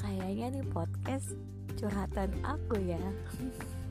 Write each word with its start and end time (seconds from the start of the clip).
kayaknya 0.00 0.46
nih 0.48 0.66
podcast 0.72 1.36
curhatan 1.76 2.32
aku 2.40 2.80
ya. 2.80 3.00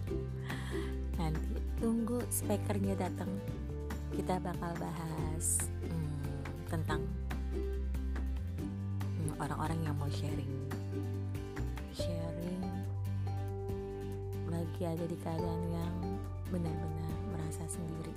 Nanti 1.16 1.56
tunggu 1.80 2.20
speakernya 2.28 2.92
datang. 2.92 3.32
Kita 4.12 4.36
bakal 4.36 4.76
bahas 4.76 5.64
hmm, 5.80 6.20
tentang 6.68 7.08
hmm, 9.16 9.32
orang-orang 9.40 9.80
yang 9.80 9.96
mau 9.96 10.12
sharing. 10.12 10.52
Sharing 11.96 12.68
lagi 14.52 14.82
ada 14.84 15.04
di 15.08 15.16
keadaan 15.24 15.62
yang 15.72 15.94
benar-benar 16.52 17.16
merasa 17.32 17.64
sendiri. 17.64 18.12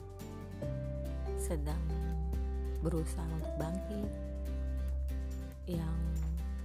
Sedang 1.39 1.79
berusaha 2.83 3.27
untuk 3.31 3.55
bangkit 3.55 4.28
yang 5.69 5.97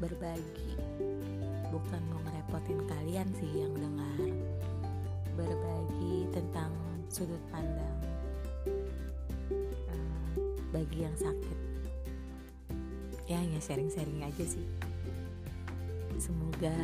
berbagi. 0.01 0.81
Bukan 1.69 2.01
mau 2.09 2.21
ngerepotin 2.25 2.81
kalian 2.89 3.29
sih 3.37 3.51
yang 3.53 3.75
dengar. 3.77 4.21
Berbagi 5.37 6.31
tentang 6.33 6.73
sudut 7.11 7.41
pandang 7.53 7.99
uh, 9.93 10.35
bagi 10.73 11.05
yang 11.05 11.15
sakit. 11.19 11.59
Ya 13.29 13.41
hanya 13.41 13.61
sharing-sharing 13.61 14.25
aja 14.25 14.45
sih. 14.45 14.67
Semoga 16.17 16.75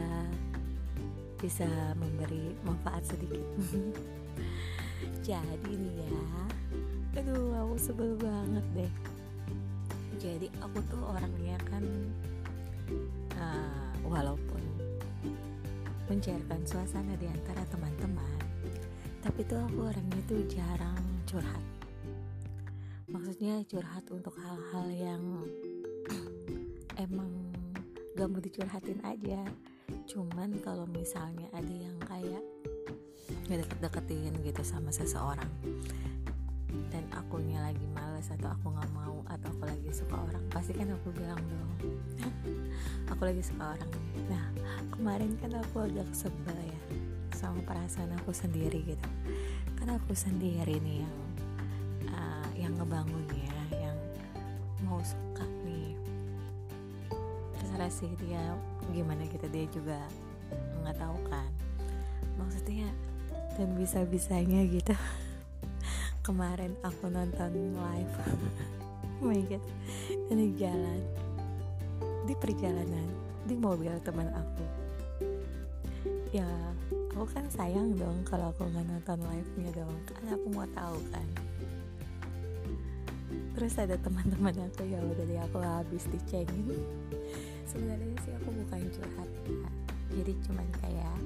bisa 1.41 1.67
memberi 1.97 2.53
manfaat 2.67 3.07
sedikit. 3.09 3.47
Jadi 5.27 5.73
nih 5.73 5.95
ya. 6.05 6.23
Aduh 7.21 7.55
aku 7.59 7.75
sebel 7.75 8.15
banget 8.17 8.67
deh 8.77 9.10
jadi 10.21 10.53
aku 10.61 10.85
tuh 10.93 11.01
orangnya 11.01 11.57
kan 11.65 11.81
uh, 13.41 13.91
walaupun 14.05 14.61
mencairkan 16.13 16.61
suasana 16.69 17.17
di 17.17 17.25
antara 17.25 17.65
teman-teman 17.73 18.41
tapi 19.21 19.45
tuh 19.45 19.61
aku 19.61 19.89
orangnya 19.89 20.21
tuh 20.25 20.41
jarang 20.49 21.01
curhat. 21.29 21.65
Maksudnya 23.09 23.61
curhat 23.69 24.05
untuk 24.09 24.33
hal-hal 24.41 24.87
yang 24.93 25.23
emang 27.05 27.29
gak 28.17 28.29
mau 28.33 28.41
dicurhatin 28.41 29.01
aja. 29.05 29.45
Cuman 30.09 30.57
kalau 30.65 30.89
misalnya 30.89 31.53
ada 31.53 31.73
yang 31.73 31.97
kayak 32.09 32.45
deket-deketin 33.49 34.35
gitu 34.41 34.63
sama 34.65 34.89
seseorang 34.89 35.51
dan 36.91 37.05
akunya 37.15 37.59
lagi 37.63 37.87
males 37.95 38.29
atau 38.31 38.51
aku 38.51 38.73
nggak 38.75 38.91
mau 38.95 39.23
atau 39.31 39.49
aku 39.53 39.63
lagi 39.67 39.91
suka 39.91 40.15
orang 40.17 40.45
pasti 40.51 40.73
kan 40.75 40.89
aku 40.91 41.09
bilang 41.15 41.39
dong. 41.39 41.73
Aku 43.11 43.27
lagi 43.27 43.43
suka 43.43 43.75
orang. 43.75 43.91
Nah 44.31 44.45
kemarin 44.95 45.35
kan 45.43 45.51
aku 45.59 45.83
agak 45.83 46.07
sebel 46.15 46.55
ya 46.55 46.81
sama 47.35 47.59
perasaan 47.67 48.15
aku 48.23 48.31
sendiri 48.31 48.87
gitu. 48.87 49.09
Kan 49.75 49.91
aku 49.91 50.15
sendiri 50.15 50.79
nih 50.79 51.03
yang 51.03 51.19
uh, 52.15 52.49
yang 52.55 52.73
ngebangun 52.79 53.27
ya 53.35 53.83
yang 53.83 53.99
mau 54.87 55.03
suka 55.03 55.43
nih. 55.67 55.99
Terserah 57.59 57.91
sih 57.91 58.15
dia 58.23 58.55
gimana 58.95 59.27
gitu 59.27 59.47
dia 59.51 59.67
juga 59.75 59.99
nggak 60.87 60.97
tahu 61.03 61.19
kan. 61.27 61.51
Maksudnya 62.39 62.89
dan 63.59 63.77
bisa 63.77 64.07
bisanya 64.07 64.63
gitu 64.65 64.95
kemarin 66.31 66.79
aku 66.87 67.11
nonton 67.11 67.75
live. 67.75 68.15
Oh 69.21 69.29
my 69.29 69.43
god. 69.53 69.61
Ini 70.33 70.57
jalan. 70.57 71.01
Di 72.25 72.33
perjalanan 72.41 73.05
di 73.45 73.53
mobil 73.53 73.93
teman 74.01 74.33
aku. 74.33 74.65
Ya 76.33 76.49
aku 77.13 77.29
kan 77.29 77.45
sayang 77.53 78.01
dong 78.01 78.25
kalau 78.25 78.49
aku 78.49 78.65
nggak 78.65 78.87
nonton 78.89 79.21
live 79.29 79.51
nya 79.61 79.71
dong. 79.77 79.93
Karena 80.09 80.41
aku 80.41 80.47
mau 80.57 80.65
tahu 80.73 80.97
kan. 81.13 81.27
Terus 83.59 83.75
ada 83.77 84.01
teman-teman 84.01 84.57
aku 84.73 84.89
ya 84.89 85.05
udah 85.05 85.25
deh 85.29 85.41
aku 85.51 85.59
habis 85.61 86.09
dicengin. 86.09 86.81
Sebenarnya 87.69 88.17
sih 88.25 88.33
aku 88.41 88.49
bukan 88.57 88.89
curhat 88.89 89.29
ya. 89.45 89.69
jadi 90.17 90.33
cuman 90.49 90.69
kayak 90.81 91.19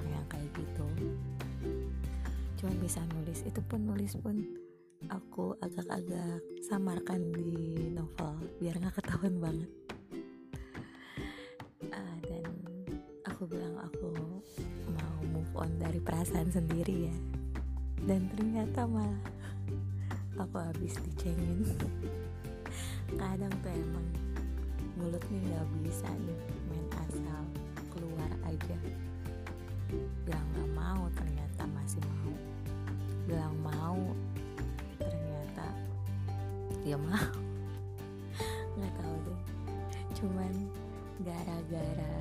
orang 0.00 0.16
yang 0.16 0.26
kayak 0.32 0.50
gitu. 0.56 0.86
Cuma 2.56 2.72
bisa 2.80 3.04
nulis. 3.12 3.44
Itu 3.44 3.60
pun 3.68 3.84
nulis 3.84 4.16
pun 4.16 4.40
aku 5.12 5.52
agak-agak 5.60 6.40
samarkan 6.64 7.20
di 7.36 7.92
novel 7.92 8.48
biar 8.60 8.80
nggak 8.80 8.96
ketahuan 9.00 9.36
banget. 9.36 9.70
Uh, 11.92 12.16
dan 12.24 12.48
aku 13.28 13.44
bilang 13.44 13.76
aku 13.80 14.08
mau 14.96 15.16
move 15.28 15.52
on 15.52 15.72
dari 15.76 16.00
perasaan 16.00 16.48
sendiri 16.48 17.12
ya. 17.12 17.16
Dan 18.08 18.24
ternyata 18.32 18.88
malah 18.88 19.20
aku 20.40 20.56
habis 20.56 20.96
dicengin. 21.04 21.68
Kadang 23.20 23.52
tuh 23.60 23.72
emang 23.72 24.08
mulutnya 24.96 25.40
nggak 25.44 25.68
bisa 25.84 26.08
nih 26.08 26.40
ya 36.84 36.96
mau 36.96 37.12
nggak 38.76 38.92
tahu 38.96 39.16
deh. 39.28 39.40
Cuman 40.16 40.52
gara-gara 41.20 42.14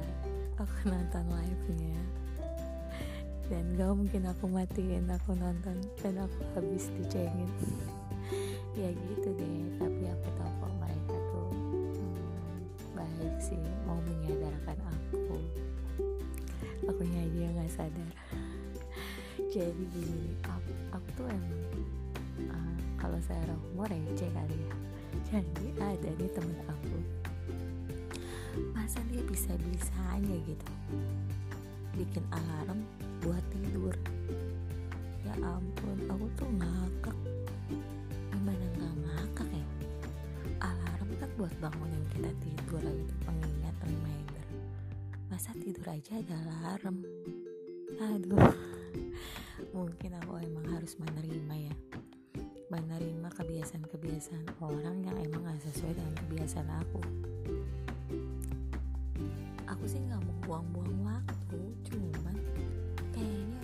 aku 0.60 0.92
nonton 0.92 1.26
live 1.32 1.68
nya 1.80 2.00
dan 3.50 3.66
gak 3.74 3.98
mungkin 3.98 4.30
aku 4.30 4.46
matiin 4.46 5.10
aku 5.10 5.34
nonton 5.34 5.82
dan 6.04 6.16
aku 6.22 6.40
habis 6.56 6.92
dicengin. 7.00 7.50
Ya 8.78 8.94
gitu 8.96 9.34
deh 9.36 9.76
tapi 9.82 10.08
aku 10.08 10.28
tahu 10.40 10.52
kok 10.62 10.74
mereka 10.80 11.18
tuh 11.34 11.52
hmm, 11.52 12.62
baik 12.96 13.36
sih 13.42 13.60
mau 13.84 13.98
menyadarkan 14.06 14.78
aku. 14.88 15.36
Aku 16.88 17.02
aja 17.04 17.46
nggak 17.50 17.72
sadar. 17.74 18.10
Jadi 19.54 19.84
gini 19.90 20.38
aku, 20.46 20.72
aku 20.96 21.08
tuh 21.18 21.28
emang 21.28 21.60
uh, 22.48 22.74
kalau 22.96 23.20
saya 23.24 23.40
humor 23.52 23.92
receh 23.92 24.30
kali 24.32 24.56
ya. 24.56 24.76
Jadi 25.30 25.66
ada 25.80 26.10
nih 26.16 26.30
temen 26.32 26.60
aku. 26.68 26.98
Masa 28.74 29.00
dia 29.12 29.22
bisa 29.24 29.54
bisanya 29.62 30.36
gitu? 30.46 30.72
Bikin 31.96 32.24
alarm 32.34 32.84
buat 33.22 33.44
tidur. 33.54 33.96
Ya 35.24 35.34
ampun 35.44 35.98
aku 36.10 36.26
tuh 36.40 36.50
ngakak. 36.60 37.18
Gimana 38.34 38.66
nggak 38.78 38.94
ngakak 39.06 39.50
ya? 39.54 39.66
Alarm 40.64 41.10
kan 41.20 41.30
buat 41.38 41.54
bangunin 41.62 42.04
kita 42.14 42.32
tidur 42.42 42.84
gitu 42.84 43.16
pengingat 43.24 43.76
reminder. 43.86 44.48
Masa 45.30 45.54
tidur 45.56 45.86
aja 45.88 46.20
ada 46.20 46.36
alarm? 46.36 47.06
Aduh. 48.00 48.54
Mungkin 49.76 50.12
aku 50.26 50.42
emang 50.42 50.66
harus 50.74 50.98
menerima 50.98 51.56
ya 51.70 51.76
menerima 52.70 53.34
kebiasaan-kebiasaan 53.34 54.62
orang 54.62 55.02
yang 55.02 55.18
emang 55.26 55.42
gak 55.42 55.58
sesuai 55.66 55.98
dengan 55.98 56.14
kebiasaan 56.22 56.70
aku. 56.70 57.02
Aku 59.66 59.84
sih 59.90 59.98
nggak 59.98 60.22
mau 60.22 60.38
buang-buang 60.46 61.02
waktu 61.02 61.62
cuman 61.90 62.38
kayaknya 63.10 63.62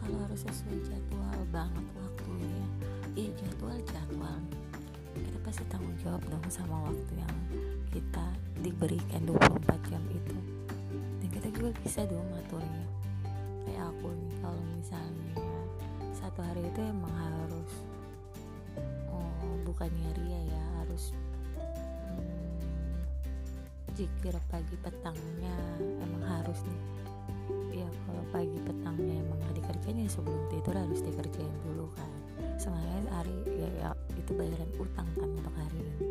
kalau 0.00 0.16
harus 0.24 0.48
sesuai 0.48 0.80
jadwal 0.80 1.40
banget 1.52 1.86
waktunya 2.00 2.64
ya 3.12 3.28
jadwal 3.36 3.76
jadwal. 3.84 4.40
Kita 5.12 5.38
pasti 5.44 5.64
tanggung 5.68 5.96
jawab 6.00 6.24
dong 6.32 6.44
sama 6.48 6.88
waktu 6.88 7.12
yang 7.20 7.36
kita 7.92 8.26
diberikan 8.64 9.28
24 9.28 9.92
jam 9.92 10.02
itu. 10.08 10.36
Dan 11.20 11.28
kita 11.28 11.48
juga 11.52 11.70
bisa 11.84 12.00
dong 12.08 12.24
ngaturnya. 12.32 12.86
Kayak 13.68 13.92
aku 13.92 14.08
nih 14.08 14.32
kalau 14.40 14.62
misalnya 14.72 15.36
satu 16.16 16.40
hari 16.40 16.64
itu 16.64 16.80
emang 16.80 17.12
harus 17.12 17.72
oh, 19.18 19.56
bukannya 19.66 20.08
ria 20.16 20.40
ya 20.48 20.62
harus 20.82 21.12
hmm, 22.06 22.58
jikir 23.98 24.34
pagi 24.46 24.76
petangnya 24.78 25.56
emang 26.02 26.22
harus 26.22 26.62
nih. 26.62 26.82
Ya 27.82 27.88
kalau 28.06 28.24
pagi 28.30 28.58
petangnya 28.62 29.14
emang 29.22 29.38
gak 29.42 29.54
dikerjain 29.58 30.04
ya 30.04 30.08
sebelum 30.10 30.42
tidur 30.50 30.74
harus 30.78 31.00
dikerjain 31.02 31.54
dulu 31.66 31.90
kan. 31.98 32.10
Sengaja 32.58 33.10
hari 33.10 33.34
ya, 33.58 33.68
ya 33.82 33.90
itu 34.14 34.30
bayaran 34.34 34.70
utang 34.78 35.08
kan 35.18 35.28
untuk 35.30 35.54
hari 35.58 35.78
ini. 35.82 36.08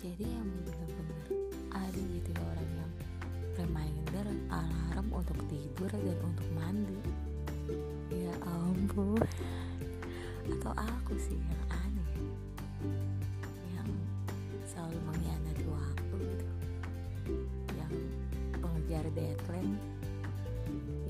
Jadi 0.00 0.24
yang 0.26 0.48
bener-bener 0.64 1.28
ada 1.72 2.00
gitu 2.00 2.30
ya 2.32 2.42
orang 2.42 2.70
yang 2.76 2.92
reminder 3.56 4.26
alarm 4.48 5.06
untuk 5.12 5.38
tidur 5.52 5.90
dan 5.92 6.18
untuk 6.24 6.48
mandi. 6.56 6.98
Ya 8.12 8.32
ampun 8.44 9.20
atau 10.62 10.78
aku 10.78 11.18
sih 11.18 11.34
yang 11.34 11.64
aneh 11.74 12.14
yang 13.74 13.90
selalu 14.62 14.94
mengkhianati 15.10 15.66
waktu 15.66 16.14
gitu. 16.22 16.46
Yang 17.74 17.92
mengejar 18.62 19.04
deadline. 19.10 19.74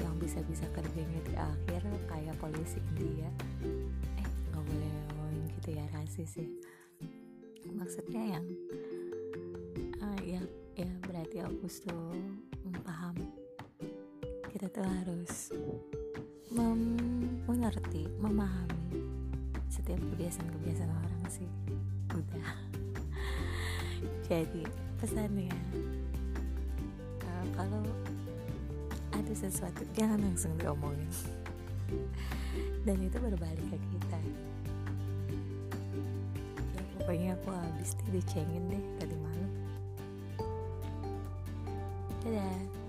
Yang 0.01 0.15
bisa-bisa 0.25 0.65
kerjanya 0.73 1.21
di 1.29 1.35
akhir 1.37 1.85
kayak 2.09 2.33
polisi 2.41 2.81
India. 2.97 3.29
Eh 4.17 4.25
nggak 4.25 4.65
boleh 4.65 4.93
ngomongin 5.13 5.45
gitu 5.61 5.77
ya 5.77 5.85
rasis 5.93 6.33
sih 6.33 6.49
maksudnya 7.77 8.41
yang 8.41 8.47
uh, 10.01 10.21
ya 10.25 10.41
ya 10.81 10.89
berarti 11.05 11.45
aku 11.45 11.69
tuh 11.69 12.09
paham. 12.89 13.21
Kita 14.49 14.73
tuh 14.73 14.81
harus 14.81 15.53
mem 16.49 16.97
mengerti 17.45 18.09
memahami 18.17 18.82
setiap 19.83 19.99
kebiasaan-kebiasaan 20.15 20.95
orang 20.95 21.27
sih. 21.27 21.51
Udah. 22.15 22.55
Jadi 24.31 24.63
pesannya 25.03 25.51
uh, 27.27 27.47
kalau 27.59 27.83
ada 29.11 29.35
sesuatu 29.35 29.83
jangan 29.91 30.23
langsung 30.23 30.55
diomongin. 30.55 31.11
Dan 32.87 33.03
itu 33.03 33.19
berbalik 33.19 33.67
ke 33.67 33.79
kita. 33.91 34.19
Ya 36.79 36.83
pokoknya 37.03 37.35
aku 37.43 37.51
habis 37.51 37.99
dicengin 38.15 38.63
deh 38.71 38.85
tadi 39.03 39.19
malam. 39.19 39.51
Dadah 42.23 42.82